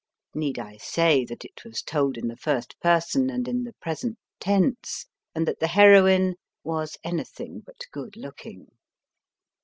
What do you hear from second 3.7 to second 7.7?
present tense, and that the heroine was anything